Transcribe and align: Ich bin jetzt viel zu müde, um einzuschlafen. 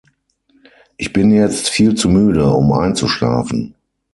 Ich 0.97 1.13
bin 1.13 1.29
jetzt 1.29 1.69
viel 1.69 1.93
zu 1.93 2.09
müde, 2.09 2.49
um 2.49 2.71
einzuschlafen. 2.71 3.75